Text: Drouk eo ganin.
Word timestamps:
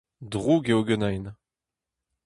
Drouk 0.31 0.65
eo 0.71 0.81
ganin. 0.87 1.25